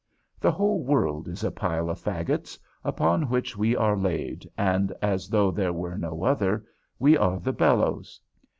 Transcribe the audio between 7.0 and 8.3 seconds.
are the bellows.